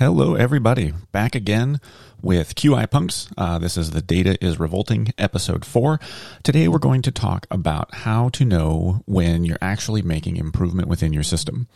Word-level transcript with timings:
Hello, 0.00 0.34
everybody. 0.34 0.94
Back 1.12 1.34
again 1.34 1.78
with 2.22 2.54
QI 2.54 2.90
Punks. 2.90 3.28
Uh, 3.36 3.58
this 3.58 3.76
is 3.76 3.90
the 3.90 4.00
Data 4.00 4.42
is 4.42 4.58
Revolting, 4.58 5.12
episode 5.18 5.62
four. 5.62 6.00
Today, 6.42 6.68
we're 6.68 6.78
going 6.78 7.02
to 7.02 7.10
talk 7.10 7.46
about 7.50 7.94
how 7.96 8.30
to 8.30 8.46
know 8.46 9.02
when 9.04 9.44
you're 9.44 9.58
actually 9.60 10.00
making 10.00 10.38
improvement 10.38 10.88
within 10.88 11.12
your 11.12 11.22
system. 11.22 11.68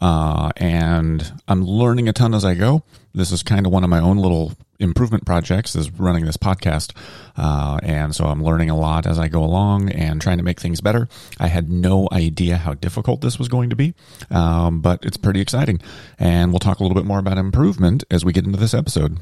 Uh, 0.00 0.52
and 0.56 1.34
I'm 1.48 1.66
learning 1.66 2.08
a 2.08 2.14
ton 2.14 2.32
as 2.32 2.46
I 2.46 2.54
go. 2.54 2.82
This 3.16 3.32
is 3.32 3.42
kind 3.42 3.64
of 3.64 3.72
one 3.72 3.82
of 3.82 3.88
my 3.88 3.98
own 3.98 4.18
little 4.18 4.52
improvement 4.78 5.24
projects 5.24 5.74
is 5.74 5.90
running 5.90 6.26
this 6.26 6.36
podcast. 6.36 6.94
Uh, 7.34 7.78
and 7.82 8.14
so 8.14 8.26
I'm 8.26 8.44
learning 8.44 8.68
a 8.68 8.76
lot 8.76 9.06
as 9.06 9.18
I 9.18 9.28
go 9.28 9.42
along 9.42 9.88
and 9.90 10.20
trying 10.20 10.36
to 10.36 10.44
make 10.44 10.60
things 10.60 10.82
better. 10.82 11.08
I 11.40 11.46
had 11.46 11.70
no 11.70 12.08
idea 12.12 12.58
how 12.58 12.74
difficult 12.74 13.22
this 13.22 13.38
was 13.38 13.48
going 13.48 13.70
to 13.70 13.76
be, 13.76 13.94
um, 14.30 14.82
but 14.82 15.02
it's 15.02 15.16
pretty 15.16 15.40
exciting. 15.40 15.80
And 16.18 16.52
we'll 16.52 16.58
talk 16.58 16.78
a 16.78 16.82
little 16.82 16.94
bit 16.94 17.06
more 17.06 17.18
about 17.18 17.38
improvement 17.38 18.04
as 18.10 18.22
we 18.22 18.34
get 18.34 18.44
into 18.44 18.58
this 18.58 18.74
episode. 18.74 19.18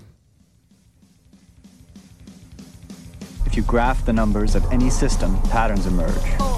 If 3.46 3.56
you 3.56 3.62
graph 3.62 4.04
the 4.04 4.12
numbers 4.12 4.56
of 4.56 4.70
any 4.72 4.90
system, 4.90 5.40
patterns 5.42 5.86
emerge. 5.86 6.53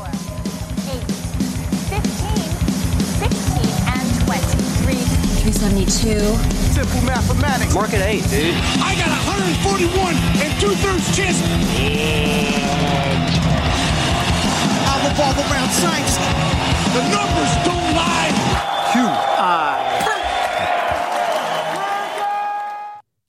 372. 5.58 6.20
Simple 6.74 7.00
mathematics. 7.02 7.72
Mark 7.74 7.92
it 7.94 8.02
eight, 8.02 8.22
dude. 8.28 8.54
I 8.84 8.94
got 8.94 9.08
141 9.08 10.14
and 10.44 10.60
two 10.60 10.74
thirds 10.84 11.16
chance. 11.16 11.40
I 14.84 14.94
revolve 15.08 15.38
around 15.48 15.70
science. 15.72 16.16
The 16.92 17.02
numbers 17.08 17.52
don't 17.64 17.96
lie. 17.96 18.32
Q 18.92 19.00
I. 19.00 19.84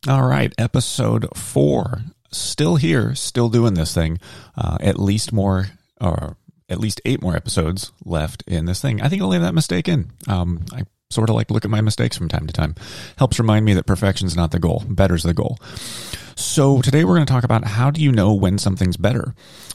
All 0.09 0.28
right, 0.28 0.53
episode 0.58 1.28
four. 1.36 2.02
Still 2.31 2.75
here, 2.75 3.16
still 3.16 3.48
doing 3.48 3.73
this 3.75 3.94
thing. 3.94 4.20
Uh, 4.55 4.78
at 4.81 5.00
least 5.00 5.31
more, 5.31 5.67
or 6.02 6.36
at 6.67 6.80
least 6.80 7.00
eight 7.05 7.22
more 7.22 7.38
episodes 7.38 7.94
left 8.03 8.44
in 8.48 8.66
this 8.66 8.81
thing. 8.81 9.02
I 9.02 9.08
think 9.08 9.22
I'll 9.22 9.30
leave 9.30 9.42
that 9.42 9.53
mistake 9.55 9.88
in. 9.88 10.11
Um, 10.28 10.66
I 10.73 10.83
sort 11.09 11.30
of 11.30 11.36
like 11.36 11.50
look 11.50 11.63
at 11.63 11.72
my 11.72 11.81
mistakes 11.81 12.17
from 12.17 12.27
time 12.27 12.47
to 12.47 12.53
time. 12.53 12.75
Helps 13.17 13.39
remind 13.39 13.66
me 13.66 13.73
that 13.73 13.86
perfection's 13.86 14.36
not 14.36 14.52
the 14.52 14.59
goal, 14.59 14.83
better's 14.89 15.23
the 15.23 15.33
goal. 15.33 15.58
So 16.36 16.81
today 16.81 17.03
we're 17.03 17.16
going 17.16 17.25
to 17.25 17.33
talk 17.33 17.44
about 17.44 17.64
how 17.64 17.89
do 17.89 18.02
you 18.02 18.11
know 18.11 18.33
when 18.33 18.58
something's 18.58 18.97
better. 18.97 19.33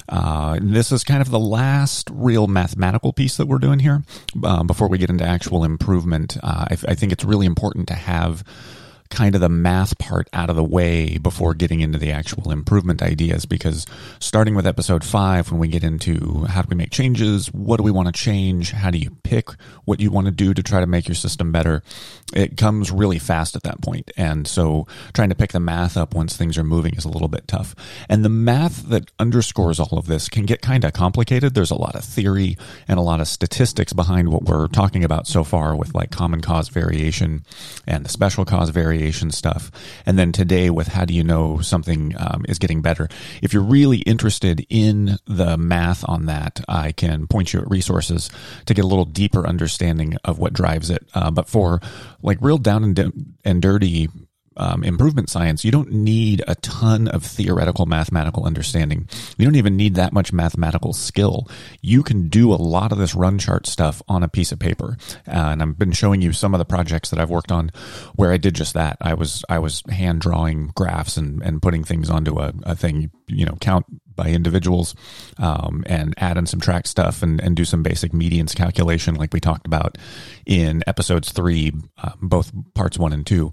Uh, 0.08 0.58
this 0.62 0.92
is 0.92 1.02
kind 1.02 1.20
of 1.22 1.30
the 1.30 1.38
last 1.38 2.08
real 2.12 2.46
mathematical 2.46 3.12
piece 3.12 3.36
that 3.38 3.46
we're 3.46 3.58
doing 3.58 3.78
here 3.78 4.04
uh, 4.44 4.62
before 4.62 4.88
we 4.88 4.98
get 4.98 5.10
into 5.10 5.24
actual 5.24 5.64
improvement. 5.64 6.36
Uh, 6.42 6.66
I, 6.70 6.76
I 6.88 6.94
think 6.94 7.12
it's 7.12 7.24
really 7.24 7.46
important 7.46 7.88
to 7.88 7.94
have 7.94 8.44
kind 9.12 9.34
of 9.34 9.42
the 9.42 9.48
math 9.48 9.96
part 9.98 10.28
out 10.32 10.48
of 10.48 10.56
the 10.56 10.64
way 10.64 11.18
before 11.18 11.52
getting 11.52 11.80
into 11.80 11.98
the 11.98 12.10
actual 12.10 12.50
improvement 12.50 13.02
ideas 13.02 13.44
because 13.44 13.86
starting 14.18 14.54
with 14.54 14.66
episode 14.66 15.04
five 15.04 15.50
when 15.50 15.60
we 15.60 15.68
get 15.68 15.84
into 15.84 16.44
how 16.48 16.62
do 16.62 16.68
we 16.70 16.76
make 16.76 16.90
changes 16.90 17.46
what 17.52 17.76
do 17.76 17.82
we 17.82 17.90
want 17.90 18.06
to 18.06 18.12
change 18.12 18.72
how 18.72 18.90
do 18.90 18.96
you 18.96 19.10
pick 19.22 19.50
what 19.84 20.00
you 20.00 20.10
want 20.10 20.24
to 20.24 20.30
do 20.30 20.54
to 20.54 20.62
try 20.62 20.80
to 20.80 20.86
make 20.86 21.06
your 21.06 21.14
system 21.14 21.52
better 21.52 21.82
it 22.32 22.56
comes 22.56 22.90
really 22.90 23.18
fast 23.18 23.56
at 23.56 23.62
that 23.64 23.80
point. 23.82 24.10
And 24.16 24.46
so 24.46 24.86
trying 25.12 25.28
to 25.28 25.34
pick 25.34 25.52
the 25.52 25.60
math 25.60 25.96
up 25.96 26.14
once 26.14 26.36
things 26.36 26.56
are 26.56 26.64
moving 26.64 26.94
is 26.94 27.04
a 27.04 27.08
little 27.08 27.28
bit 27.28 27.46
tough. 27.46 27.74
And 28.08 28.24
the 28.24 28.30
math 28.30 28.88
that 28.88 29.10
underscores 29.18 29.78
all 29.78 29.98
of 29.98 30.06
this 30.06 30.28
can 30.28 30.46
get 30.46 30.62
kind 30.62 30.84
of 30.84 30.92
complicated. 30.92 31.54
There's 31.54 31.70
a 31.70 31.76
lot 31.76 31.94
of 31.94 32.04
theory 32.04 32.56
and 32.88 32.98
a 32.98 33.02
lot 33.02 33.20
of 33.20 33.28
statistics 33.28 33.92
behind 33.92 34.30
what 34.30 34.44
we're 34.44 34.68
talking 34.68 35.04
about 35.04 35.26
so 35.26 35.44
far 35.44 35.76
with 35.76 35.94
like 35.94 36.10
common 36.10 36.40
cause 36.40 36.68
variation 36.68 37.44
and 37.86 38.04
the 38.04 38.08
special 38.08 38.44
cause 38.44 38.70
variation 38.70 39.01
stuff. 39.32 39.70
And 40.06 40.18
then 40.18 40.32
today 40.32 40.70
with 40.70 40.88
how 40.88 41.04
do 41.04 41.14
you 41.14 41.24
know 41.24 41.60
something 41.60 42.14
um, 42.18 42.44
is 42.48 42.58
getting 42.58 42.82
better? 42.82 43.08
If 43.42 43.52
you're 43.52 43.62
really 43.62 43.98
interested 43.98 44.66
in 44.68 45.18
the 45.26 45.56
math 45.56 46.08
on 46.08 46.26
that, 46.26 46.60
I 46.68 46.92
can 46.92 47.26
point 47.26 47.52
you 47.52 47.60
at 47.60 47.70
resources 47.70 48.30
to 48.66 48.74
get 48.74 48.84
a 48.84 48.88
little 48.88 49.04
deeper 49.04 49.46
understanding 49.46 50.16
of 50.24 50.38
what 50.38 50.52
drives 50.52 50.90
it. 50.90 51.06
Uh, 51.14 51.30
but 51.30 51.48
for 51.48 51.80
like 52.22 52.38
real 52.40 52.58
down 52.58 52.84
and, 52.84 53.34
and 53.44 53.62
dirty 53.62 54.08
um, 54.56 54.84
improvement 54.84 55.30
science, 55.30 55.64
you 55.64 55.70
don't 55.70 55.90
need 55.90 56.42
a 56.46 56.54
ton 56.56 57.08
of 57.08 57.24
theoretical 57.24 57.86
mathematical 57.86 58.44
understanding. 58.44 59.08
You 59.36 59.44
don't 59.44 59.56
even 59.56 59.76
need 59.76 59.94
that 59.96 60.12
much 60.12 60.32
mathematical 60.32 60.92
skill. 60.92 61.48
You 61.80 62.02
can 62.02 62.28
do 62.28 62.52
a 62.52 62.56
lot 62.56 62.92
of 62.92 62.98
this 62.98 63.14
run 63.14 63.38
chart 63.38 63.66
stuff 63.66 64.02
on 64.08 64.22
a 64.22 64.28
piece 64.28 64.52
of 64.52 64.58
paper. 64.58 64.96
Uh, 65.26 65.50
and 65.52 65.62
I've 65.62 65.78
been 65.78 65.92
showing 65.92 66.22
you 66.22 66.32
some 66.32 66.54
of 66.54 66.58
the 66.58 66.64
projects 66.64 67.10
that 67.10 67.18
I've 67.18 67.30
worked 67.30 67.52
on 67.52 67.70
where 68.14 68.32
I 68.32 68.36
did 68.36 68.54
just 68.54 68.74
that. 68.74 68.96
I 69.00 69.14
was 69.14 69.44
I 69.48 69.58
was 69.58 69.82
hand 69.88 70.20
drawing 70.20 70.68
graphs 70.74 71.16
and, 71.16 71.42
and 71.42 71.62
putting 71.62 71.84
things 71.84 72.10
onto 72.10 72.38
a, 72.38 72.52
a 72.64 72.76
thing, 72.76 73.10
you 73.32 73.44
know, 73.44 73.56
count 73.60 73.86
by 74.14 74.28
individuals 74.28 74.94
um, 75.38 75.84
and 75.86 76.14
add 76.18 76.36
and 76.36 76.48
subtract 76.48 76.86
stuff 76.86 77.22
and, 77.22 77.40
and 77.40 77.56
do 77.56 77.64
some 77.64 77.82
basic 77.82 78.12
medians 78.12 78.54
calculation 78.54 79.14
like 79.14 79.32
we 79.32 79.40
talked 79.40 79.66
about 79.66 79.98
in 80.46 80.82
episodes 80.86 81.32
three, 81.32 81.72
uh, 82.02 82.12
both 82.20 82.52
parts 82.74 82.98
one 82.98 83.12
and 83.12 83.26
two. 83.26 83.52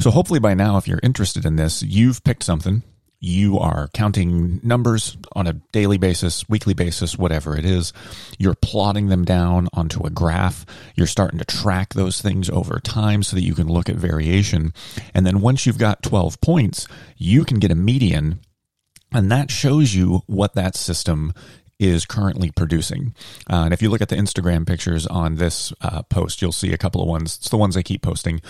So 0.00 0.10
hopefully 0.10 0.40
by 0.40 0.54
now, 0.54 0.76
if 0.76 0.88
you're 0.88 1.00
interested 1.02 1.44
in 1.44 1.56
this, 1.56 1.82
you've 1.82 2.24
picked 2.24 2.42
something. 2.42 2.82
You 3.24 3.60
are 3.60 3.88
counting 3.94 4.58
numbers 4.64 5.16
on 5.36 5.46
a 5.46 5.52
daily 5.52 5.96
basis, 5.96 6.48
weekly 6.48 6.74
basis, 6.74 7.16
whatever 7.16 7.56
it 7.56 7.64
is. 7.64 7.92
You're 8.36 8.56
plotting 8.56 9.10
them 9.10 9.24
down 9.24 9.68
onto 9.72 10.04
a 10.04 10.10
graph. 10.10 10.66
You're 10.96 11.06
starting 11.06 11.38
to 11.38 11.44
track 11.44 11.94
those 11.94 12.20
things 12.20 12.50
over 12.50 12.80
time 12.80 13.22
so 13.22 13.36
that 13.36 13.44
you 13.44 13.54
can 13.54 13.68
look 13.68 13.88
at 13.88 13.94
variation. 13.94 14.74
And 15.14 15.24
then 15.24 15.40
once 15.40 15.66
you've 15.66 15.78
got 15.78 16.02
12 16.02 16.40
points, 16.40 16.88
you 17.16 17.44
can 17.44 17.60
get 17.60 17.70
a 17.70 17.76
median 17.76 18.40
and 19.14 19.30
that 19.30 19.50
shows 19.50 19.94
you 19.94 20.22
what 20.26 20.54
that 20.54 20.76
system 20.76 21.32
is 21.82 22.06
currently 22.06 22.52
producing. 22.52 23.12
Uh, 23.50 23.64
and 23.64 23.74
if 23.74 23.82
you 23.82 23.90
look 23.90 24.00
at 24.00 24.08
the 24.08 24.14
Instagram 24.14 24.64
pictures 24.64 25.04
on 25.08 25.34
this 25.34 25.72
uh, 25.80 26.02
post, 26.02 26.40
you'll 26.40 26.52
see 26.52 26.72
a 26.72 26.78
couple 26.78 27.02
of 27.02 27.08
ones. 27.08 27.38
It's 27.38 27.48
the 27.48 27.56
ones 27.56 27.76
I 27.76 27.82
keep 27.82 28.02
posting. 28.02 28.40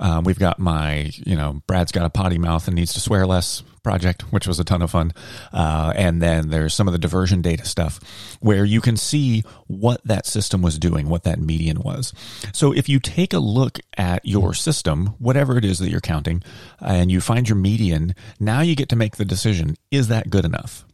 Um, 0.00 0.24
we've 0.24 0.40
got 0.40 0.58
my, 0.58 1.12
you 1.14 1.36
know, 1.36 1.62
Brad's 1.68 1.92
got 1.92 2.04
a 2.04 2.10
potty 2.10 2.36
mouth 2.36 2.66
and 2.66 2.74
needs 2.74 2.92
to 2.94 3.00
swear 3.00 3.26
less 3.28 3.62
project, 3.84 4.22
which 4.32 4.46
was 4.46 4.58
a 4.58 4.64
ton 4.64 4.82
of 4.82 4.90
fun. 4.90 5.12
Uh, 5.52 5.92
and 5.94 6.20
then 6.20 6.50
there's 6.50 6.74
some 6.74 6.88
of 6.88 6.92
the 6.92 6.98
diversion 6.98 7.42
data 7.42 7.64
stuff 7.64 8.00
where 8.40 8.64
you 8.64 8.80
can 8.80 8.96
see 8.96 9.44
what 9.68 10.02
that 10.04 10.26
system 10.26 10.60
was 10.60 10.76
doing, 10.76 11.08
what 11.08 11.22
that 11.22 11.38
median 11.38 11.80
was. 11.80 12.12
So 12.52 12.72
if 12.72 12.88
you 12.88 12.98
take 12.98 13.32
a 13.32 13.38
look 13.38 13.78
at 13.96 14.26
your 14.26 14.52
system, 14.52 15.14
whatever 15.18 15.56
it 15.56 15.64
is 15.64 15.78
that 15.78 15.90
you're 15.90 16.00
counting, 16.00 16.42
and 16.80 17.10
you 17.10 17.20
find 17.20 17.48
your 17.48 17.56
median, 17.56 18.16
now 18.40 18.62
you 18.62 18.74
get 18.74 18.88
to 18.88 18.96
make 18.96 19.16
the 19.16 19.24
decision 19.24 19.76
is 19.92 20.08
that 20.08 20.28
good 20.28 20.44
enough? 20.44 20.84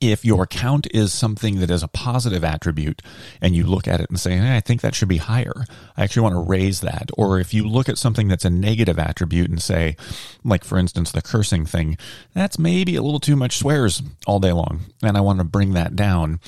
If 0.00 0.24
your 0.24 0.46
count 0.46 0.86
is 0.92 1.12
something 1.12 1.60
that 1.60 1.70
is 1.70 1.82
a 1.82 1.88
positive 1.88 2.44
attribute 2.44 3.02
and 3.40 3.54
you 3.54 3.64
look 3.64 3.86
at 3.86 4.00
it 4.00 4.08
and 4.08 4.18
say, 4.18 4.36
hey, 4.36 4.56
I 4.56 4.60
think 4.60 4.80
that 4.80 4.94
should 4.94 5.08
be 5.08 5.18
higher. 5.18 5.64
I 5.96 6.04
actually 6.04 6.22
want 6.22 6.34
to 6.34 6.50
raise 6.50 6.80
that. 6.80 7.10
Or 7.16 7.38
if 7.38 7.52
you 7.52 7.66
look 7.66 7.88
at 7.88 7.98
something 7.98 8.28
that's 8.28 8.44
a 8.44 8.50
negative 8.50 8.98
attribute 8.98 9.50
and 9.50 9.62
say, 9.62 9.96
like 10.42 10.64
for 10.64 10.78
instance, 10.78 11.12
the 11.12 11.22
cursing 11.22 11.66
thing, 11.66 11.98
that's 12.34 12.58
maybe 12.58 12.96
a 12.96 13.02
little 13.02 13.20
too 13.20 13.36
much 13.36 13.58
swears 13.58 14.02
all 14.26 14.40
day 14.40 14.52
long 14.52 14.80
and 15.02 15.16
I 15.16 15.20
want 15.20 15.38
to 15.38 15.44
bring 15.44 15.72
that 15.72 15.96
down. 15.96 16.40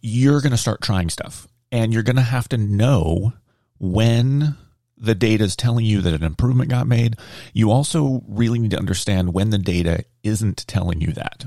You're 0.00 0.40
going 0.40 0.52
to 0.52 0.56
start 0.56 0.80
trying 0.80 1.10
stuff 1.10 1.48
and 1.72 1.92
you're 1.92 2.02
going 2.02 2.16
to 2.16 2.22
have 2.22 2.48
to 2.50 2.56
know 2.56 3.32
when 3.78 4.56
the 4.96 5.14
data 5.14 5.44
is 5.44 5.56
telling 5.56 5.84
you 5.84 6.00
that 6.00 6.14
an 6.14 6.24
improvement 6.24 6.70
got 6.70 6.86
made. 6.86 7.16
You 7.52 7.70
also 7.70 8.22
really 8.28 8.58
need 8.58 8.72
to 8.72 8.78
understand 8.78 9.32
when 9.32 9.50
the 9.50 9.58
data 9.58 10.04
isn't 10.22 10.66
telling 10.66 11.00
you 11.00 11.12
that. 11.12 11.44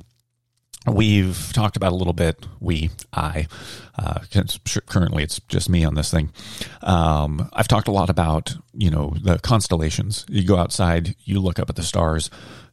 We've 0.88 1.52
talked 1.54 1.78
about 1.78 1.92
a 1.92 1.96
little 1.96 2.14
bit. 2.14 2.44
We, 2.60 2.90
I, 3.14 3.48
uh, 4.00 4.22
currently 4.88 5.22
it's 5.22 5.40
just 5.48 5.70
me 5.70 5.84
on 5.84 5.94
this 5.94 6.10
thing. 6.10 6.32
Um, 6.82 7.50
I've 7.54 7.68
talked 7.68 7.88
a 7.88 7.92
lot 7.92 8.10
about 8.10 8.56
you 8.74 8.90
know 8.90 9.14
the 9.22 9.38
constellations. 9.40 10.26
You 10.28 10.44
go 10.44 10.58
outside, 10.58 11.16
you 11.24 11.40
look 11.40 11.60
up 11.60 11.70
at 11.70 11.76
the 11.76 11.84
stars, 11.84 12.32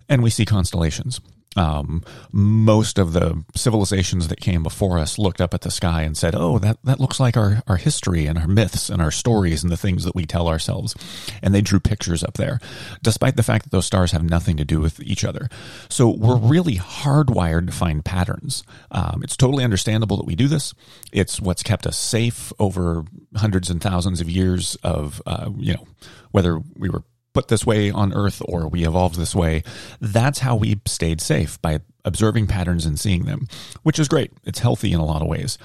and 0.08 0.22
we 0.22 0.30
see 0.30 0.46
constellations. 0.46 1.20
Um, 1.56 2.04
most 2.30 2.98
of 2.98 3.12
the 3.12 3.42
civilizations 3.56 4.28
that 4.28 4.40
came 4.40 4.62
before 4.62 4.98
us 4.98 5.18
looked 5.18 5.40
up 5.40 5.54
at 5.54 5.62
the 5.62 5.70
sky 5.70 6.02
and 6.02 6.16
said, 6.16 6.34
"Oh, 6.36 6.58
that 6.58 6.78
that 6.84 7.00
looks 7.00 7.18
like 7.18 7.36
our 7.36 7.62
our 7.66 7.76
history 7.76 8.26
and 8.26 8.38
our 8.38 8.46
myths 8.46 8.90
and 8.90 9.00
our 9.00 9.10
stories 9.10 9.62
and 9.62 9.72
the 9.72 9.76
things 9.76 10.04
that 10.04 10.14
we 10.14 10.26
tell 10.26 10.48
ourselves." 10.48 10.94
And 11.42 11.54
they 11.54 11.60
drew 11.60 11.80
pictures 11.80 12.22
up 12.22 12.34
there, 12.34 12.60
despite 13.02 13.36
the 13.36 13.42
fact 13.42 13.64
that 13.64 13.70
those 13.70 13.86
stars 13.86 14.12
have 14.12 14.22
nothing 14.22 14.56
to 14.58 14.64
do 14.64 14.80
with 14.80 15.00
each 15.00 15.24
other. 15.24 15.48
So 15.88 16.10
we're 16.10 16.36
really 16.36 16.76
hardwired 16.76 17.66
to 17.66 17.72
find 17.72 18.04
patterns. 18.04 18.62
Um, 18.90 19.22
it's 19.24 19.36
totally 19.36 19.64
understandable 19.64 20.18
that 20.18 20.26
we 20.26 20.36
do 20.36 20.48
this. 20.48 20.74
It's 21.12 21.40
what's 21.40 21.62
kept 21.62 21.86
us 21.86 21.96
safe 21.96 22.52
over 22.58 23.04
hundreds 23.36 23.70
and 23.70 23.80
thousands 23.80 24.20
of 24.20 24.28
years 24.28 24.76
of 24.82 25.22
uh, 25.26 25.50
you 25.56 25.74
know 25.74 25.86
whether 26.30 26.60
we 26.76 26.90
were 26.90 27.02
put 27.38 27.46
this 27.46 27.64
way 27.64 27.88
on 27.92 28.12
Earth 28.14 28.42
or 28.46 28.66
we 28.66 28.84
evolved 28.84 29.14
this 29.14 29.32
way. 29.32 29.62
That's 30.00 30.40
how 30.40 30.56
we 30.56 30.80
stayed 30.86 31.20
safe 31.20 31.62
by 31.62 31.78
observing 32.04 32.48
patterns 32.48 32.84
and 32.84 32.98
seeing 32.98 33.26
them, 33.26 33.46
which 33.84 34.00
is 34.00 34.08
great. 34.08 34.32
It's 34.42 34.58
healthy 34.58 34.92
in 34.92 34.98
a 34.98 35.04
lot 35.04 35.22
of 35.22 35.28
ways. 35.28 35.56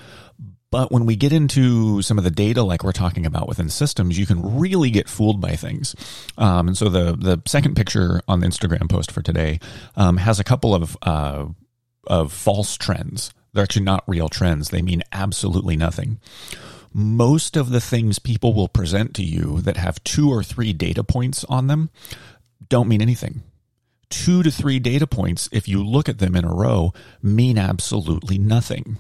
But 0.70 0.92
when 0.92 1.08
we 1.08 1.16
get 1.16 1.34
into 1.34 2.04
some 2.04 2.20
of 2.20 2.24
the 2.24 2.30
data, 2.30 2.62
like 2.62 2.84
we're 2.84 2.92
talking 2.92 3.26
about 3.26 3.48
within 3.48 3.70
systems, 3.70 4.20
you 4.20 4.28
can 4.28 4.60
really 4.60 4.92
get 4.92 5.10
fooled 5.10 5.42
by 5.42 5.56
things. 5.56 5.96
Um, 6.38 6.68
and 6.68 6.78
so 6.78 6.90
the 6.90 7.16
the 7.16 7.42
second 7.48 7.76
picture 7.76 8.22
on 8.28 8.40
the 8.40 8.48
Instagram 8.48 8.88
post 8.88 9.12
for 9.12 9.24
today 9.24 9.60
um, 9.96 10.18
has 10.18 10.40
a 10.40 10.44
couple 10.44 10.76
of 10.76 10.96
uh, 11.02 11.46
of 12.06 12.32
false 12.32 12.78
trends. 12.78 13.34
They're 13.54 13.64
actually 13.64 13.86
not 13.86 14.04
real 14.06 14.30
trends. 14.30 14.70
They 14.70 14.84
mean 14.84 15.02
absolutely 15.12 15.76
nothing. 15.76 16.20
Most 16.94 17.58
of 17.58 17.70
the 17.70 17.82
things 17.82 18.20
people 18.20 18.54
will 18.54 18.68
present 18.68 19.14
to 19.16 19.24
you 19.24 19.62
that 19.62 19.78
have 19.78 20.04
two 20.04 20.30
or 20.30 20.44
three 20.44 20.74
data 20.74 21.04
points 21.04 21.44
on 21.46 21.68
them 21.68 21.90
don't 22.70 22.88
mean 22.88 23.02
anything 23.02 23.44
two 24.14 24.44
to 24.44 24.52
three 24.52 24.78
data 24.78 25.08
points, 25.08 25.50
if 25.52 25.68
you 25.68 25.84
look 25.84 26.08
at 26.08 26.20
them 26.20 26.36
in 26.36 26.46
a 26.46 26.54
row, 26.54 26.94
mean 27.24 27.58
absolutely 27.58 28.38
nothing. 28.38 28.98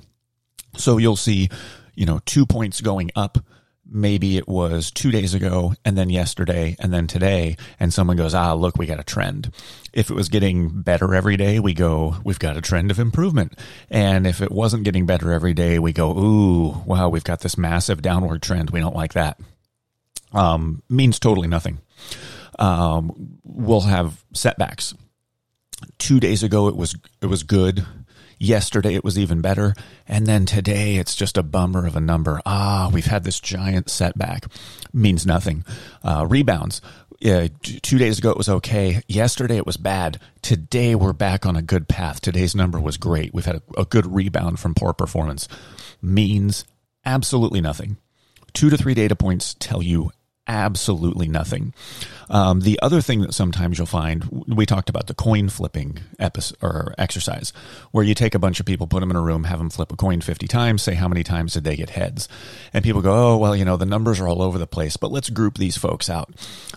So 0.75 0.97
you'll 0.97 1.15
see, 1.15 1.49
you 1.93 2.07
know, 2.07 2.19
two 2.25 2.47
points 2.47 2.81
going 2.81 3.11
up. 3.15 3.37
Maybe 3.85 4.37
it 4.37 4.47
was 4.47 4.91
two 4.91 5.11
days 5.11 5.33
ago 5.33 5.73
and 5.83 5.97
then 5.97 6.09
yesterday 6.09 6.75
and 6.79 6.93
then 6.93 7.05
today. 7.05 7.57
And 7.79 7.93
someone 7.93 8.17
goes, 8.17 8.33
ah, 8.33 8.53
look, 8.53 8.77
we 8.77 8.85
got 8.85 8.99
a 8.99 9.03
trend. 9.03 9.53
If 9.91 10.09
it 10.09 10.15
was 10.15 10.29
getting 10.29 10.81
better 10.81 11.13
every 11.13 11.37
day, 11.37 11.59
we 11.59 11.73
go, 11.73 12.15
we've 12.23 12.39
got 12.39 12.57
a 12.57 12.61
trend 12.61 12.91
of 12.91 12.99
improvement. 12.99 13.57
And 13.89 14.25
if 14.25 14.41
it 14.41 14.51
wasn't 14.51 14.85
getting 14.85 15.05
better 15.05 15.31
every 15.31 15.53
day, 15.53 15.79
we 15.79 15.91
go, 15.91 16.17
ooh, 16.17 16.83
wow, 16.85 17.09
we've 17.09 17.23
got 17.23 17.41
this 17.41 17.57
massive 17.57 18.01
downward 18.01 18.41
trend. 18.41 18.69
We 18.69 18.79
don't 18.79 18.95
like 18.95 19.13
that. 19.13 19.39
Um, 20.31 20.81
means 20.89 21.19
totally 21.19 21.47
nothing. 21.47 21.79
Um, 22.57 23.37
we'll 23.43 23.81
have 23.81 24.23
setbacks. 24.33 24.93
Two 25.97 26.19
days 26.19 26.43
ago, 26.43 26.67
it 26.69 26.75
was, 26.75 26.95
it 27.21 27.27
was 27.27 27.43
good 27.43 27.85
Yesterday 28.43 28.93
it 28.95 29.05
was 29.05 29.17
even 29.17 29.39
better. 29.39 29.73
And 30.05 30.27
then 30.27 30.45
today 30.45 30.97
it's 30.97 31.15
just 31.15 31.37
a 31.37 31.43
bummer 31.43 31.87
of 31.87 31.95
a 31.95 32.01
number. 32.01 32.41
Ah, 32.45 32.89
we've 32.91 33.05
had 33.05 33.23
this 33.23 33.39
giant 33.39 33.89
setback. 33.89 34.47
Means 34.91 35.25
nothing. 35.25 35.63
Uh, 36.03 36.27
rebounds. 36.29 36.81
Uh, 37.25 37.47
two 37.61 37.97
days 37.97 38.19
ago 38.19 38.31
it 38.31 38.37
was 38.37 38.49
okay. 38.49 39.01
Yesterday 39.07 39.55
it 39.55 39.65
was 39.65 39.77
bad. 39.77 40.19
Today 40.41 40.93
we're 40.93 41.13
back 41.13 41.45
on 41.45 41.55
a 41.55 41.61
good 41.61 41.87
path. 41.87 42.19
Today's 42.19 42.53
number 42.53 42.81
was 42.81 42.97
great. 42.97 43.33
We've 43.33 43.45
had 43.45 43.61
a, 43.77 43.81
a 43.81 43.85
good 43.85 44.13
rebound 44.13 44.59
from 44.59 44.75
poor 44.75 44.91
performance. 44.91 45.47
Means 46.01 46.65
absolutely 47.05 47.61
nothing. 47.61 47.95
Two 48.51 48.69
to 48.69 48.75
three 48.75 48.93
data 48.93 49.15
points 49.15 49.55
tell 49.57 49.81
you 49.81 50.11
absolutely 50.47 51.27
nothing. 51.27 51.73
Um, 52.29 52.61
the 52.61 52.79
other 52.81 53.01
thing 53.01 53.21
that 53.21 53.33
sometimes 53.33 53.77
you'll 53.77 53.87
find, 53.87 54.45
we 54.47 54.65
talked 54.65 54.89
about 54.89 55.07
the 55.07 55.13
coin 55.13 55.49
flipping 55.49 55.99
episode 56.19 56.57
or 56.61 56.93
exercise, 56.97 57.53
where 57.91 58.03
you 58.03 58.13
take 58.13 58.35
a 58.35 58.39
bunch 58.39 58.59
of 58.59 58.65
people, 58.65 58.87
put 58.87 58.99
them 58.99 59.11
in 59.11 59.15
a 59.15 59.21
room, 59.21 59.45
have 59.45 59.59
them 59.59 59.69
flip 59.69 59.91
a 59.91 59.95
coin 59.95 60.21
50 60.21 60.47
times, 60.47 60.81
say 60.81 60.95
how 60.95 61.07
many 61.07 61.23
times 61.23 61.53
did 61.53 61.63
they 61.63 61.75
get 61.75 61.91
heads. 61.91 62.27
And 62.73 62.83
people 62.83 63.01
go, 63.01 63.33
oh, 63.33 63.37
well, 63.37 63.55
you 63.55 63.65
know, 63.65 63.77
the 63.77 63.85
numbers 63.85 64.19
are 64.19 64.27
all 64.27 64.41
over 64.41 64.57
the 64.57 64.67
place, 64.67 64.97
but 64.97 65.11
let's 65.11 65.29
group 65.29 65.57
these 65.57 65.77
folks 65.77 66.09
out. 66.09 66.33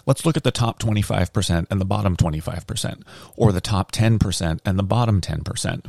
Let's 0.07 0.25
look 0.25 0.37
at 0.37 0.45
the 0.45 0.51
top 0.51 0.79
25% 0.81 1.67
and 1.71 1.81
the 1.81 1.85
bottom 1.85 2.17
25%, 2.17 3.03
or 3.37 3.53
the 3.53 3.61
top 3.61 3.93
10% 3.93 4.61
and 4.65 4.79
the 4.79 4.83
bottom 4.83 5.21
10%. 5.21 5.87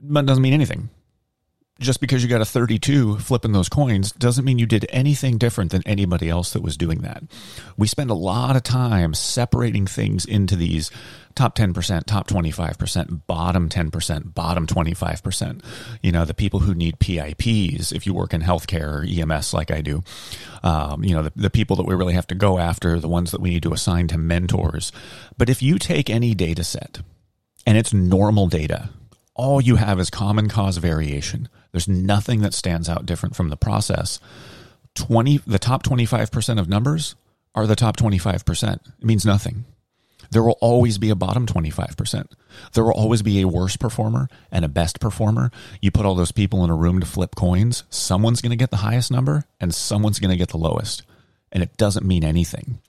But 0.00 0.26
doesn't 0.26 0.42
mean 0.42 0.52
anything 0.52 0.90
just 1.80 2.00
because 2.00 2.22
you 2.22 2.28
got 2.28 2.40
a 2.40 2.44
32 2.44 3.18
flipping 3.18 3.52
those 3.52 3.68
coins 3.68 4.12
doesn't 4.12 4.44
mean 4.44 4.58
you 4.58 4.66
did 4.66 4.86
anything 4.90 5.38
different 5.38 5.72
than 5.72 5.82
anybody 5.84 6.28
else 6.28 6.52
that 6.52 6.62
was 6.62 6.76
doing 6.76 7.00
that. 7.00 7.22
We 7.76 7.88
spend 7.88 8.10
a 8.10 8.14
lot 8.14 8.54
of 8.54 8.62
time 8.62 9.12
separating 9.12 9.86
things 9.86 10.24
into 10.24 10.54
these 10.54 10.90
top 11.34 11.56
10%, 11.56 12.04
top 12.04 12.28
25%, 12.28 13.22
bottom 13.26 13.68
10%, 13.68 14.34
bottom 14.34 14.66
25%. 14.68 15.64
You 16.00 16.12
know, 16.12 16.24
the 16.24 16.32
people 16.32 16.60
who 16.60 16.74
need 16.74 17.00
PIPs, 17.00 17.90
if 17.90 18.06
you 18.06 18.14
work 18.14 18.32
in 18.32 18.40
healthcare 18.40 19.02
or 19.02 19.32
EMS 19.32 19.52
like 19.52 19.72
I 19.72 19.80
do, 19.80 20.04
um, 20.62 21.02
you 21.02 21.14
know, 21.14 21.24
the, 21.24 21.32
the 21.34 21.50
people 21.50 21.74
that 21.76 21.86
we 21.86 21.96
really 21.96 22.14
have 22.14 22.28
to 22.28 22.36
go 22.36 22.58
after, 22.58 23.00
the 23.00 23.08
ones 23.08 23.32
that 23.32 23.40
we 23.40 23.50
need 23.50 23.64
to 23.64 23.72
assign 23.72 24.06
to 24.08 24.18
mentors. 24.18 24.92
But 25.36 25.50
if 25.50 25.60
you 25.60 25.78
take 25.78 26.08
any 26.08 26.34
data 26.34 26.62
set 26.62 27.00
and 27.66 27.76
it's 27.76 27.92
normal 27.92 28.46
data, 28.46 28.90
all 29.34 29.60
you 29.60 29.76
have 29.76 29.98
is 29.98 30.10
common 30.10 30.48
cause 30.48 30.76
variation. 30.76 31.48
There's 31.72 31.88
nothing 31.88 32.40
that 32.40 32.54
stands 32.54 32.88
out 32.88 33.06
different 33.06 33.34
from 33.34 33.48
the 33.48 33.56
process. 33.56 34.20
20 34.94 35.38
the 35.38 35.58
top 35.58 35.82
25% 35.82 36.60
of 36.60 36.68
numbers 36.68 37.16
are 37.54 37.66
the 37.66 37.76
top 37.76 37.96
25%. 37.96 38.74
It 38.74 39.04
means 39.04 39.24
nothing. 39.24 39.64
There 40.30 40.42
will 40.42 40.58
always 40.60 40.98
be 40.98 41.10
a 41.10 41.14
bottom 41.14 41.46
25%. 41.46 42.26
There 42.72 42.84
will 42.84 42.92
always 42.92 43.22
be 43.22 43.40
a 43.40 43.48
worst 43.48 43.78
performer 43.78 44.28
and 44.50 44.64
a 44.64 44.68
best 44.68 45.00
performer. 45.00 45.50
You 45.80 45.90
put 45.90 46.06
all 46.06 46.14
those 46.14 46.32
people 46.32 46.64
in 46.64 46.70
a 46.70 46.74
room 46.76 47.00
to 47.00 47.06
flip 47.06 47.34
coins, 47.34 47.84
someone's 47.90 48.40
going 48.40 48.50
to 48.50 48.56
get 48.56 48.70
the 48.70 48.78
highest 48.78 49.10
number 49.10 49.44
and 49.60 49.74
someone's 49.74 50.18
going 50.18 50.30
to 50.30 50.36
get 50.36 50.48
the 50.48 50.58
lowest. 50.58 51.02
And 51.52 51.62
it 51.62 51.76
doesn't 51.76 52.06
mean 52.06 52.24
anything. 52.24 52.80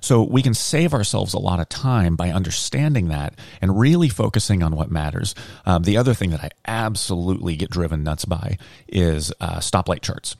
So 0.00 0.22
we 0.22 0.42
can 0.42 0.54
save 0.54 0.94
ourselves 0.94 1.34
a 1.34 1.38
lot 1.38 1.60
of 1.60 1.68
time 1.68 2.16
by 2.16 2.30
understanding 2.30 3.08
that 3.08 3.34
and 3.60 3.78
really 3.78 4.08
focusing 4.08 4.62
on 4.62 4.74
what 4.74 4.90
matters. 4.90 5.34
Um, 5.66 5.82
the 5.82 5.96
other 5.96 6.14
thing 6.14 6.30
that 6.30 6.42
I 6.42 6.50
absolutely 6.66 7.56
get 7.56 7.70
driven 7.70 8.02
nuts 8.02 8.24
by 8.24 8.58
is 8.88 9.32
uh, 9.40 9.58
stoplight 9.58 10.02
charts. 10.02 10.36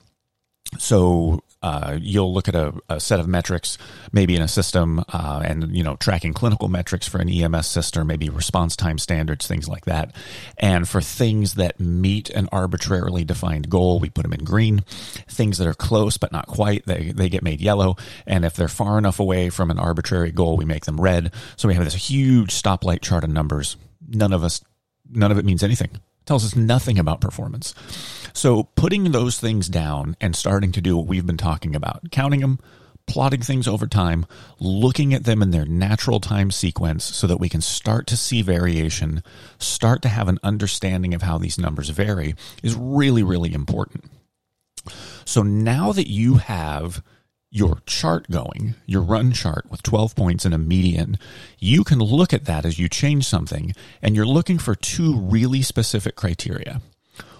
So 0.77 1.41
uh, 1.61 1.97
you'll 2.01 2.33
look 2.33 2.47
at 2.47 2.55
a, 2.55 2.73
a, 2.87 2.99
set 2.99 3.19
of 3.19 3.27
metrics, 3.27 3.77
maybe 4.13 4.35
in 4.35 4.41
a 4.41 4.47
system, 4.47 5.03
uh, 5.09 5.41
and 5.43 5.75
you 5.75 5.83
know 5.83 5.97
tracking 5.97 6.33
clinical 6.33 6.69
metrics 6.69 7.07
for 7.07 7.19
an 7.19 7.29
EMS 7.29 7.67
system, 7.67 8.07
maybe 8.07 8.29
response 8.29 8.77
time 8.77 8.97
standards, 8.97 9.45
things 9.45 9.67
like 9.67 9.85
that. 9.85 10.15
And 10.57 10.87
for 10.87 11.01
things 11.01 11.55
that 11.55 11.79
meet 11.79 12.29
an 12.29 12.47
arbitrarily 12.51 13.25
defined 13.25 13.69
goal, 13.69 13.99
we 13.99 14.09
put 14.09 14.23
them 14.23 14.33
in 14.33 14.45
green. 14.45 14.79
Things 15.27 15.57
that 15.57 15.67
are 15.67 15.73
close 15.73 16.17
but 16.17 16.31
not 16.31 16.47
quite, 16.47 16.85
they 16.85 17.11
they 17.11 17.27
get 17.27 17.43
made 17.43 17.59
yellow. 17.59 17.97
And 18.25 18.45
if 18.45 18.55
they're 18.55 18.69
far 18.69 18.97
enough 18.97 19.19
away 19.19 19.49
from 19.49 19.69
an 19.69 19.79
arbitrary 19.79 20.31
goal, 20.31 20.55
we 20.55 20.65
make 20.65 20.85
them 20.85 20.99
red. 20.99 21.33
So 21.57 21.67
we 21.67 21.73
have 21.73 21.83
this 21.83 22.09
huge 22.09 22.51
stoplight 22.51 23.01
chart 23.01 23.25
of 23.25 23.31
numbers. 23.31 23.75
None 24.07 24.31
of 24.31 24.45
us, 24.45 24.63
none 25.09 25.31
of 25.31 25.37
it 25.37 25.45
means 25.45 25.61
anything 25.61 25.89
tells 26.29 26.45
us 26.45 26.55
nothing 26.55 26.99
about 26.99 27.21
performance. 27.21 27.73
So 28.33 28.69
putting 28.75 29.05
those 29.05 29.39
things 29.39 29.67
down 29.67 30.15
and 30.21 30.35
starting 30.35 30.71
to 30.73 30.79
do 30.79 30.95
what 30.95 31.07
we've 31.07 31.25
been 31.25 31.37
talking 31.37 31.75
about, 31.75 32.11
counting 32.11 32.41
them, 32.41 32.59
plotting 33.07 33.41
things 33.41 33.67
over 33.67 33.87
time, 33.87 34.27
looking 34.59 35.11
at 35.11 35.23
them 35.23 35.41
in 35.41 35.49
their 35.49 35.65
natural 35.65 36.19
time 36.19 36.51
sequence 36.51 37.03
so 37.03 37.25
that 37.25 37.39
we 37.39 37.49
can 37.49 37.61
start 37.61 38.05
to 38.05 38.15
see 38.15 38.43
variation, 38.43 39.23
start 39.57 40.03
to 40.03 40.07
have 40.07 40.27
an 40.27 40.37
understanding 40.43 41.15
of 41.15 41.23
how 41.23 41.39
these 41.39 41.57
numbers 41.57 41.89
vary 41.89 42.35
is 42.61 42.75
really, 42.75 43.23
really 43.23 43.51
important. 43.51 44.05
So 45.25 45.41
now 45.41 45.91
that 45.93 46.11
you 46.11 46.35
have 46.35 47.01
your 47.51 47.81
chart 47.85 48.29
going, 48.29 48.75
your 48.85 49.01
run 49.01 49.31
chart 49.31 49.65
with 49.69 49.83
12 49.83 50.15
points 50.15 50.45
and 50.45 50.53
a 50.53 50.57
median, 50.57 51.17
you 51.57 51.83
can 51.83 51.99
look 51.99 52.33
at 52.33 52.45
that 52.45 52.65
as 52.65 52.77
you 52.77 52.87
change 52.87 53.25
something 53.25 53.73
and 54.01 54.15
you're 54.15 54.25
looking 54.25 54.59
for 54.59 54.75
two 54.75 55.17
really 55.17 55.61
specific 55.61 56.15
criteria. 56.15 56.81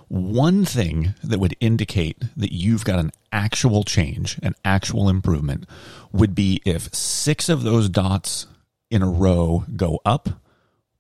One 0.08 0.66
thing 0.66 1.14
that 1.24 1.40
would 1.40 1.56
indicate 1.60 2.18
that 2.36 2.52
you've 2.52 2.84
got 2.84 2.98
an 2.98 3.12
actual 3.32 3.84
change, 3.84 4.40
an 4.42 4.56
actual 4.66 5.08
improvement, 5.08 5.68
would 6.12 6.34
be 6.34 6.62
if 6.66 6.94
six 6.96 7.48
of 7.48 7.62
those 7.62 7.90
dots 7.90 8.48
in 8.90 9.04
a 9.04 9.10
row 9.10 9.66
go 9.76 10.00
up 10.04 10.30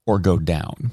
or 0.05 0.19
go 0.19 0.37
down. 0.37 0.91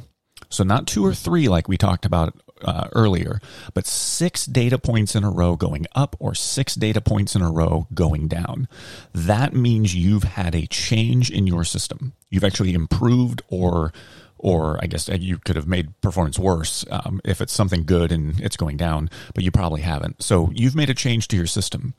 So, 0.48 0.64
not 0.64 0.86
two 0.86 1.04
or 1.04 1.12
three 1.12 1.48
like 1.48 1.68
we 1.68 1.76
talked 1.76 2.06
about 2.06 2.34
uh, 2.64 2.88
earlier, 2.92 3.40
but 3.74 3.86
six 3.86 4.46
data 4.46 4.78
points 4.78 5.14
in 5.14 5.24
a 5.24 5.30
row 5.30 5.56
going 5.56 5.86
up 5.94 6.16
or 6.18 6.34
six 6.34 6.74
data 6.74 7.00
points 7.00 7.34
in 7.34 7.42
a 7.42 7.50
row 7.50 7.86
going 7.94 8.28
down. 8.28 8.68
That 9.12 9.54
means 9.54 9.94
you've 9.94 10.24
had 10.24 10.54
a 10.54 10.66
change 10.66 11.30
in 11.30 11.46
your 11.46 11.64
system. 11.64 12.12
You've 12.30 12.44
actually 12.44 12.74
improved 12.74 13.42
or 13.48 13.92
or 14.38 14.78
I 14.82 14.86
guess 14.86 15.08
you 15.08 15.38
could 15.38 15.56
have 15.56 15.66
made 15.66 15.98
performance 16.02 16.38
worse 16.38 16.84
um, 16.90 17.20
if 17.24 17.40
it's 17.40 17.52
something 17.52 17.84
good 17.84 18.12
and 18.12 18.38
it's 18.40 18.56
going 18.56 18.76
down, 18.76 19.10
but 19.34 19.42
you 19.42 19.50
probably 19.50 19.80
haven't. 19.80 20.22
So 20.22 20.50
you've 20.54 20.76
made 20.76 20.90
a 20.90 20.94
change 20.94 21.28
to 21.28 21.36
your 21.36 21.46
system. 21.46 21.94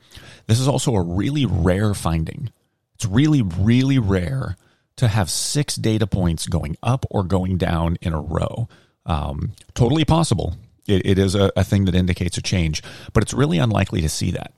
This 0.46 0.60
is 0.60 0.68
also 0.68 0.94
a 0.94 1.02
really 1.02 1.46
rare 1.46 1.94
finding. 1.94 2.50
It's 2.94 3.06
really, 3.06 3.42
really 3.42 3.98
rare 3.98 4.56
to 4.96 5.08
have 5.08 5.30
six 5.30 5.76
data 5.76 6.06
points 6.06 6.46
going 6.46 6.76
up 6.82 7.06
or 7.10 7.22
going 7.22 7.56
down 7.56 7.96
in 8.02 8.12
a 8.12 8.20
row. 8.20 8.68
Um, 9.08 9.52
totally 9.74 10.04
possible. 10.04 10.54
It, 10.86 11.04
it 11.04 11.18
is 11.18 11.34
a, 11.34 11.50
a 11.56 11.64
thing 11.64 11.86
that 11.86 11.94
indicates 11.94 12.38
a 12.38 12.42
change, 12.42 12.82
but 13.12 13.22
it's 13.22 13.34
really 13.34 13.58
unlikely 13.58 14.02
to 14.02 14.08
see 14.08 14.30
that. 14.32 14.52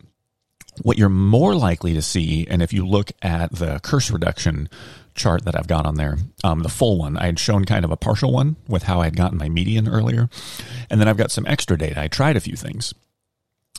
What 0.83 0.99
you're 0.99 1.09
more 1.09 1.55
likely 1.55 1.95
to 1.95 2.03
see, 2.03 2.47
and 2.49 2.63
if 2.63 2.73
you 2.73 2.87
look 2.87 3.13
at 3.23 3.53
the 3.53 3.81
curse 3.83 4.11
reduction 4.11 4.69
chart 5.15 5.45
that 5.45 5.57
I've 5.57 5.67
got 5.67 5.87
on 5.87 5.97
there, 5.97 6.19
um, 6.45 6.61
the 6.61 6.69
full 6.69 6.99
one, 6.99 7.17
I 7.17 7.27
had 7.27 7.39
shown 7.39 7.65
kind 7.65 7.85
of 7.85 7.91
a 7.91 7.97
partial 7.97 8.33
one 8.33 8.57
with 8.69 8.85
how 8.85 9.01
I 9.01 9.05
had 9.05 9.17
gotten 9.17 9.39
my 9.39 9.49
median 9.49 9.89
earlier. 9.89 10.29
And 10.89 11.01
then 11.01 11.09
I've 11.09 11.17
got 11.17 11.31
some 11.31 11.47
extra 11.47 11.77
data. 11.77 12.01
I 12.01 12.09
tried 12.09 12.37
a 12.37 12.41
few 12.41 12.57
things. 12.57 12.95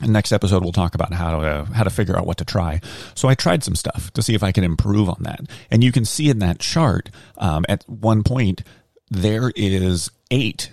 And 0.01 0.13
next 0.13 0.31
episode, 0.31 0.63
we'll 0.63 0.71
talk 0.71 0.95
about 0.95 1.13
how 1.13 1.39
to 1.39 1.65
how 1.73 1.83
to 1.83 1.89
figure 1.89 2.17
out 2.17 2.25
what 2.25 2.37
to 2.37 2.45
try. 2.45 2.81
So 3.13 3.29
I 3.29 3.35
tried 3.35 3.63
some 3.63 3.75
stuff 3.75 4.11
to 4.13 4.23
see 4.23 4.33
if 4.33 4.43
I 4.43 4.51
can 4.51 4.63
improve 4.63 5.09
on 5.09 5.21
that. 5.21 5.41
And 5.69 5.83
you 5.83 5.91
can 5.91 6.05
see 6.05 6.29
in 6.29 6.39
that 6.39 6.59
chart 6.59 7.09
um, 7.37 7.65
at 7.69 7.87
one 7.87 8.23
point 8.23 8.63
there 9.09 9.51
is 9.55 10.09
eight 10.31 10.71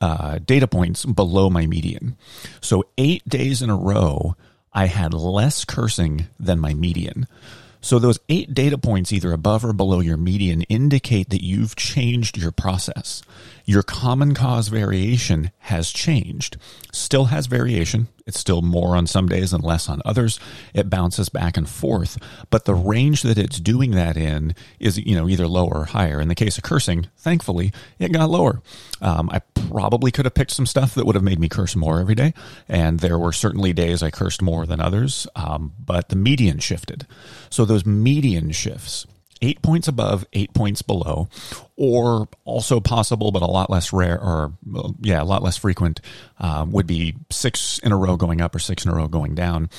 uh, 0.00 0.38
data 0.38 0.66
points 0.66 1.04
below 1.04 1.50
my 1.50 1.66
median. 1.66 2.16
So 2.60 2.84
eight 2.96 3.28
days 3.28 3.60
in 3.60 3.68
a 3.68 3.76
row, 3.76 4.36
I 4.72 4.86
had 4.86 5.12
less 5.12 5.64
cursing 5.64 6.28
than 6.38 6.60
my 6.60 6.72
median. 6.72 7.26
So 7.80 7.98
those 7.98 8.18
eight 8.28 8.54
data 8.54 8.78
points, 8.78 9.12
either 9.12 9.32
above 9.32 9.64
or 9.64 9.72
below 9.72 10.00
your 10.00 10.16
median, 10.16 10.62
indicate 10.62 11.30
that 11.30 11.44
you've 11.44 11.76
changed 11.76 12.36
your 12.36 12.50
process. 12.50 13.22
Your 13.68 13.82
common 13.82 14.32
cause 14.32 14.68
variation 14.68 15.50
has 15.58 15.90
changed. 15.90 16.56
Still 16.90 17.26
has 17.26 17.48
variation. 17.48 18.08
It's 18.26 18.40
still 18.40 18.62
more 18.62 18.96
on 18.96 19.06
some 19.06 19.28
days 19.28 19.52
and 19.52 19.62
less 19.62 19.90
on 19.90 20.00
others. 20.06 20.40
It 20.72 20.88
bounces 20.88 21.28
back 21.28 21.58
and 21.58 21.68
forth, 21.68 22.16
but 22.48 22.64
the 22.64 22.74
range 22.74 23.20
that 23.24 23.36
it's 23.36 23.60
doing 23.60 23.90
that 23.90 24.16
in 24.16 24.54
is, 24.80 24.96
you 24.96 25.14
know, 25.14 25.28
either 25.28 25.46
lower 25.46 25.80
or 25.80 25.84
higher. 25.84 26.18
In 26.18 26.28
the 26.28 26.34
case 26.34 26.56
of 26.56 26.64
cursing, 26.64 27.08
thankfully, 27.18 27.70
it 27.98 28.10
got 28.10 28.30
lower. 28.30 28.62
Um, 29.02 29.28
I 29.30 29.40
probably 29.68 30.12
could 30.12 30.24
have 30.24 30.32
picked 30.32 30.52
some 30.52 30.64
stuff 30.64 30.94
that 30.94 31.04
would 31.04 31.14
have 31.14 31.22
made 31.22 31.38
me 31.38 31.50
curse 31.50 31.76
more 31.76 32.00
every 32.00 32.14
day, 32.14 32.32
and 32.70 33.00
there 33.00 33.18
were 33.18 33.34
certainly 33.34 33.74
days 33.74 34.02
I 34.02 34.10
cursed 34.10 34.40
more 34.40 34.64
than 34.64 34.80
others. 34.80 35.26
Um, 35.36 35.74
but 35.78 36.08
the 36.08 36.16
median 36.16 36.58
shifted, 36.60 37.06
so 37.50 37.66
those 37.66 37.84
median 37.84 38.50
shifts 38.52 39.06
eight 39.42 39.62
points 39.62 39.88
above, 39.88 40.26
eight 40.32 40.52
points 40.54 40.82
below, 40.82 41.28
or 41.76 42.28
also 42.44 42.80
possible, 42.80 43.30
but 43.30 43.42
a 43.42 43.46
lot 43.46 43.70
less 43.70 43.92
rare, 43.92 44.20
or 44.20 44.52
yeah, 45.00 45.22
a 45.22 45.24
lot 45.24 45.42
less 45.42 45.56
frequent, 45.56 46.00
um, 46.38 46.70
would 46.72 46.86
be 46.86 47.14
six 47.30 47.78
in 47.78 47.92
a 47.92 47.96
row 47.96 48.16
going 48.16 48.40
up 48.40 48.54
or 48.54 48.58
six 48.58 48.84
in 48.84 48.90
a 48.90 48.94
row 48.94 49.08
going 49.08 49.34
down. 49.34 49.70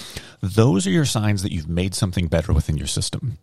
Those 0.42 0.88
are 0.88 0.92
your 0.92 1.06
signs 1.06 1.44
that 1.44 1.52
you've 1.52 1.70
made 1.70 1.96
something 1.96 2.28
better 2.28 2.54
within 2.54 2.78
your 2.78 2.88
system. 2.88 3.38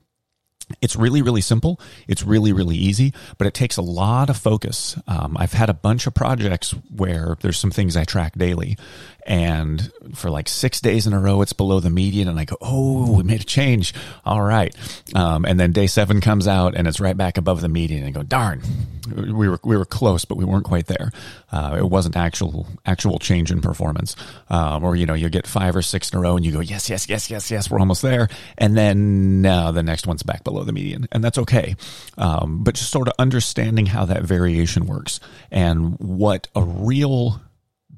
It's 0.81 0.97
really, 0.97 1.23
really 1.23 1.43
simple. 1.43 1.81
It's 2.09 2.25
really, 2.25 2.53
really 2.53 2.77
easy, 2.77 3.13
but 3.39 3.47
it 3.47 3.55
takes 3.55 3.77
a 3.77 3.83
lot 3.83 4.29
of 4.31 4.37
focus. 4.37 4.99
Um, 5.07 5.37
I've 5.39 5.53
had 5.53 5.71
a 5.71 5.75
bunch 5.75 6.09
of 6.09 6.15
projects 6.15 6.75
where 6.95 7.37
there's 7.41 7.59
some 7.59 7.71
things 7.71 7.97
I 7.97 8.03
track 8.05 8.37
daily, 8.37 8.77
and 9.27 9.93
for 10.15 10.31
like 10.31 10.49
six 10.49 10.81
days 10.81 11.07
in 11.07 11.13
a 11.13 11.21
row, 11.21 11.41
it's 11.43 11.53
below 11.53 11.79
the 11.81 11.91
median, 11.91 12.29
and 12.29 12.39
I 12.39 12.45
go, 12.45 12.57
"Oh, 12.61 13.13
we 13.17 13.23
made 13.23 13.41
a 13.41 13.45
change. 13.45 13.95
All 14.25 14.43
right." 14.43 14.75
Um, 15.15 15.45
and 15.45 15.59
then 15.59 15.73
day 15.73 15.87
seven 15.87 16.21
comes 16.21 16.49
out, 16.49 16.75
and 16.75 16.87
it's 16.89 17.01
right 17.01 17.17
back 17.17 17.39
above 17.39 17.61
the 17.61 17.69
median, 17.69 18.01
and 18.05 18.09
I 18.09 18.11
go, 18.11 18.23
"Darn, 18.23 18.63
we 19.15 19.49
were 19.49 19.61
we 19.65 19.77
were 19.77 19.85
close, 19.85 20.25
but 20.25 20.37
we 20.37 20.45
weren't 20.45 20.65
quite 20.65 20.87
there. 20.87 21.11
Uh, 21.53 21.77
it 21.79 21.89
wasn't 21.89 22.17
actual 22.17 22.67
actual 22.85 23.19
change 23.19 23.51
in 23.53 23.61
performance." 23.61 24.17
Um, 24.49 24.85
or 24.85 24.97
you 24.97 25.07
know, 25.07 25.15
you 25.15 25.29
get 25.29 25.47
five 25.47 25.75
or 25.77 25.83
six 25.83 26.11
in 26.11 26.19
a 26.19 26.23
row, 26.23 26.37
and 26.37 26.45
you 26.45 26.53
go, 26.53 26.61
"Yes, 26.61 26.89
yes, 26.89 27.09
yes, 27.09 27.31
yes, 27.31 27.51
yes, 27.51 27.71
we're 27.71 27.81
almost 27.81 28.03
there," 28.03 28.29
and 28.59 28.77
then 28.77 29.45
uh, 29.45 29.73
the 29.73 29.83
next 29.83 30.07
one's 30.07 30.23
back 30.23 30.45
below 30.57 30.65
the 30.65 30.73
median, 30.73 31.07
and 31.13 31.23
that's 31.23 31.37
okay. 31.37 31.77
Um, 32.17 32.65
but 32.65 32.75
just 32.75 32.91
sort 32.91 33.09
of 33.09 33.15
understanding 33.19 33.87
how 33.87 34.07
that 34.07 34.23
variation 34.23 34.87
works 34.87 35.21
and 35.51 35.99
what 35.99 36.49
a 36.57 36.63
real 36.63 37.43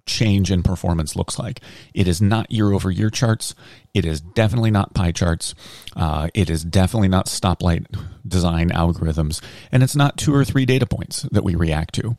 change 0.08 0.50
in 0.50 0.62
performance 0.62 1.14
looks 1.14 1.38
like. 1.38 1.60
It 1.94 2.08
is 2.08 2.20
not 2.20 2.50
year 2.50 2.72
over 2.72 2.90
year 2.90 3.10
charts. 3.10 3.54
It 3.94 4.04
is 4.04 4.20
definitely 4.20 4.70
not 4.70 4.94
pie 4.94 5.12
charts. 5.12 5.54
Uh, 5.94 6.28
it 6.34 6.50
is 6.50 6.64
definitely 6.64 7.08
not 7.08 7.26
stoplight 7.26 7.86
design 8.26 8.70
algorithms. 8.70 9.42
And 9.72 9.82
it's 9.82 9.96
not 9.96 10.16
two 10.16 10.34
or 10.34 10.44
three 10.44 10.66
data 10.66 10.86
points 10.86 11.22
that 11.32 11.44
we 11.44 11.54
react 11.54 11.94
to. 11.94 12.16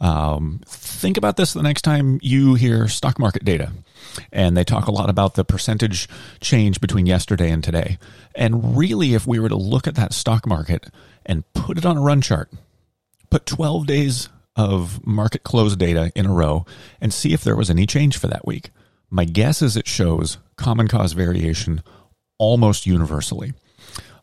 Um, 0.00 0.60
think 0.66 1.16
about 1.16 1.36
this 1.36 1.52
the 1.52 1.62
next 1.62 1.82
time 1.82 2.18
you 2.22 2.54
hear 2.54 2.88
stock 2.88 3.18
market 3.18 3.44
data. 3.44 3.72
And 4.32 4.56
they 4.56 4.64
talk 4.64 4.86
a 4.86 4.92
lot 4.92 5.10
about 5.10 5.34
the 5.34 5.44
percentage 5.44 6.08
change 6.40 6.80
between 6.80 7.06
yesterday 7.06 7.50
and 7.50 7.62
today. 7.62 7.98
And 8.34 8.76
really, 8.76 9.14
if 9.14 9.26
we 9.26 9.38
were 9.38 9.48
to 9.48 9.56
look 9.56 9.86
at 9.86 9.94
that 9.94 10.12
stock 10.12 10.46
market 10.46 10.88
and 11.24 11.50
put 11.54 11.78
it 11.78 11.86
on 11.86 11.96
a 11.96 12.02
run 12.02 12.20
chart, 12.20 12.50
put 13.30 13.46
12 13.46 13.86
days 13.86 14.28
of 14.56 15.04
market 15.06 15.42
close 15.42 15.76
data 15.76 16.12
in 16.14 16.26
a 16.26 16.32
row 16.32 16.66
and 17.00 17.12
see 17.12 17.32
if 17.32 17.42
there 17.42 17.56
was 17.56 17.70
any 17.70 17.86
change 17.86 18.16
for 18.18 18.26
that 18.26 18.46
week. 18.46 18.70
My 19.10 19.24
guess 19.24 19.62
is 19.62 19.76
it 19.76 19.86
shows 19.86 20.38
common 20.56 20.88
cause 20.88 21.12
variation 21.12 21.82
almost 22.38 22.86
universally. 22.86 23.54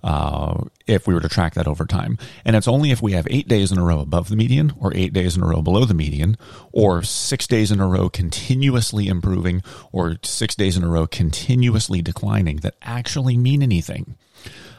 Uh, 0.02 0.64
if 0.88 1.08
we 1.08 1.14
were 1.14 1.20
to 1.20 1.28
track 1.28 1.56
that 1.56 1.68
over 1.68 1.86
time. 1.86 2.18
And 2.46 2.56
it's 2.56 2.70
only 2.70 2.92
if 2.92 3.02
we 3.02 3.12
have 3.12 3.28
eight 3.30 3.50
days 3.50 3.70
in 3.70 3.78
a 3.78 3.84
row 3.84 4.00
above 4.00 4.30
the 4.30 4.38
median, 4.38 4.72
or 4.80 4.96
eight 4.96 5.12
days 5.12 5.36
in 5.36 5.44
a 5.44 5.46
row 5.46 5.62
below 5.62 5.84
the 5.84 5.94
median, 5.94 6.38
or 6.72 7.04
six 7.04 7.46
days 7.46 7.70
in 7.70 7.82
a 7.82 7.88
row 7.88 8.08
continuously 8.08 9.10
improving, 9.10 9.62
or 9.92 10.16
six 10.24 10.56
days 10.56 10.78
in 10.78 10.86
a 10.86 10.88
row 10.88 11.06
continuously 11.06 12.02
declining 12.02 12.58
that 12.58 12.76
actually 12.82 13.36
mean 13.36 13.62
anything. 13.62 14.16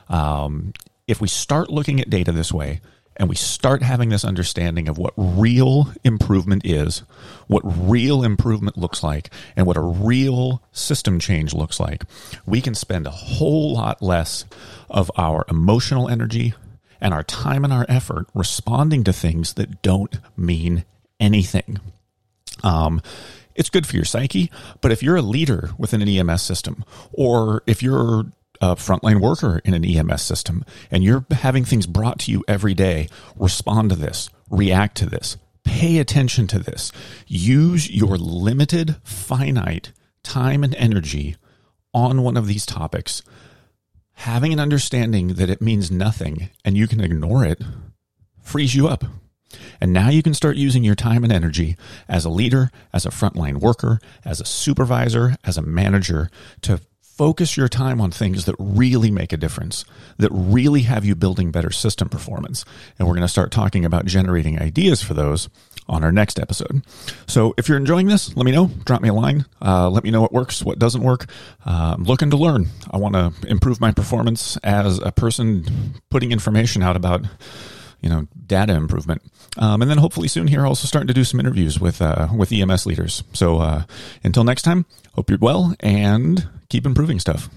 Um, 0.09 0.73
if 1.07 1.21
we 1.21 1.28
start 1.28 1.69
looking 1.69 2.00
at 2.00 2.09
data 2.09 2.33
this 2.33 2.50
way, 2.50 2.80
and 3.20 3.28
we 3.28 3.36
start 3.36 3.82
having 3.82 4.08
this 4.08 4.24
understanding 4.24 4.88
of 4.88 4.96
what 4.96 5.12
real 5.14 5.92
improvement 6.02 6.64
is, 6.64 7.02
what 7.48 7.60
real 7.64 8.24
improvement 8.24 8.78
looks 8.78 9.02
like, 9.02 9.28
and 9.54 9.66
what 9.66 9.76
a 9.76 9.82
real 9.82 10.62
system 10.72 11.20
change 11.20 11.52
looks 11.52 11.78
like, 11.78 12.04
we 12.46 12.62
can 12.62 12.74
spend 12.74 13.06
a 13.06 13.10
whole 13.10 13.74
lot 13.74 14.00
less 14.00 14.46
of 14.88 15.10
our 15.18 15.44
emotional 15.50 16.08
energy 16.08 16.54
and 16.98 17.12
our 17.12 17.22
time 17.22 17.62
and 17.62 17.74
our 17.74 17.84
effort 17.90 18.26
responding 18.32 19.04
to 19.04 19.12
things 19.12 19.52
that 19.52 19.82
don't 19.82 20.18
mean 20.34 20.86
anything. 21.20 21.78
Um, 22.62 23.02
it's 23.54 23.68
good 23.68 23.86
for 23.86 23.96
your 23.96 24.06
psyche, 24.06 24.50
but 24.80 24.92
if 24.92 25.02
you're 25.02 25.16
a 25.16 25.22
leader 25.22 25.72
within 25.76 26.00
an 26.00 26.08
EMS 26.08 26.40
system, 26.40 26.86
or 27.12 27.62
if 27.66 27.82
you're 27.82 28.32
a 28.60 28.76
frontline 28.76 29.20
worker 29.20 29.60
in 29.64 29.74
an 29.74 29.84
EMS 29.84 30.22
system 30.22 30.64
and 30.90 31.02
you're 31.02 31.24
having 31.30 31.64
things 31.64 31.86
brought 31.86 32.18
to 32.20 32.32
you 32.32 32.44
every 32.46 32.74
day, 32.74 33.08
respond 33.36 33.90
to 33.90 33.96
this, 33.96 34.28
react 34.50 34.96
to 34.98 35.06
this, 35.06 35.36
pay 35.64 35.98
attention 35.98 36.46
to 36.48 36.58
this. 36.58 36.92
Use 37.26 37.90
your 37.90 38.16
limited, 38.16 38.96
finite 39.02 39.92
time 40.22 40.62
and 40.62 40.74
energy 40.74 41.36
on 41.94 42.22
one 42.22 42.36
of 42.36 42.46
these 42.46 42.66
topics. 42.66 43.22
Having 44.12 44.52
an 44.52 44.60
understanding 44.60 45.28
that 45.34 45.50
it 45.50 45.62
means 45.62 45.90
nothing 45.90 46.50
and 46.64 46.76
you 46.76 46.86
can 46.86 47.00
ignore 47.00 47.44
it 47.44 47.62
frees 48.42 48.74
you 48.74 48.88
up. 48.88 49.04
And 49.80 49.92
now 49.92 50.10
you 50.10 50.22
can 50.22 50.34
start 50.34 50.56
using 50.56 50.84
your 50.84 50.94
time 50.94 51.24
and 51.24 51.32
energy 51.32 51.76
as 52.08 52.24
a 52.24 52.30
leader, 52.30 52.70
as 52.92 53.04
a 53.04 53.10
frontline 53.10 53.60
worker, 53.60 53.98
as 54.24 54.40
a 54.40 54.44
supervisor, 54.44 55.36
as 55.42 55.56
a 55.56 55.62
manager 55.62 56.30
to 56.62 56.80
focus 57.20 57.54
your 57.54 57.68
time 57.68 58.00
on 58.00 58.10
things 58.10 58.46
that 58.46 58.54
really 58.58 59.10
make 59.10 59.30
a 59.30 59.36
difference, 59.36 59.84
that 60.16 60.30
really 60.32 60.80
have 60.80 61.04
you 61.04 61.14
building 61.14 61.50
better 61.50 61.70
system 61.70 62.08
performance. 62.08 62.64
And 62.98 63.06
we're 63.06 63.12
going 63.12 63.26
to 63.26 63.28
start 63.28 63.50
talking 63.50 63.84
about 63.84 64.06
generating 64.06 64.58
ideas 64.58 65.02
for 65.02 65.12
those 65.12 65.50
on 65.86 66.02
our 66.02 66.12
next 66.12 66.40
episode. 66.40 66.82
So 67.26 67.52
if 67.58 67.68
you're 67.68 67.76
enjoying 67.76 68.06
this, 68.06 68.34
let 68.36 68.46
me 68.46 68.52
know. 68.52 68.68
Drop 68.86 69.02
me 69.02 69.10
a 69.10 69.12
line. 69.12 69.44
Uh, 69.60 69.90
let 69.90 70.02
me 70.02 70.10
know 70.10 70.22
what 70.22 70.32
works, 70.32 70.64
what 70.64 70.78
doesn't 70.78 71.02
work. 71.02 71.26
Uh, 71.66 71.92
I'm 71.94 72.04
looking 72.04 72.30
to 72.30 72.38
learn. 72.38 72.68
I 72.90 72.96
want 72.96 73.14
to 73.14 73.34
improve 73.46 73.82
my 73.82 73.92
performance 73.92 74.56
as 74.64 74.98
a 74.98 75.12
person 75.12 76.00
putting 76.08 76.32
information 76.32 76.82
out 76.82 76.96
about 76.96 77.26
you 78.00 78.08
know 78.08 78.28
data 78.46 78.72
improvement 78.72 79.20
um, 79.58 79.82
and 79.82 79.90
then 79.90 79.98
hopefully 79.98 80.26
soon 80.26 80.46
here 80.46 80.66
also 80.66 80.86
starting 80.86 81.06
to 81.06 81.12
do 81.12 81.22
some 81.22 81.38
interviews 81.38 81.78
with 81.78 82.00
uh, 82.00 82.28
with 82.34 82.50
ems 82.50 82.86
leaders 82.86 83.22
so 83.34 83.58
uh, 83.58 83.82
until 84.24 84.42
next 84.42 84.62
time 84.62 84.86
hope 85.12 85.28
you're 85.28 85.38
well 85.38 85.74
and 85.80 86.48
keep 86.70 86.86
improving 86.86 87.20
stuff 87.20 87.50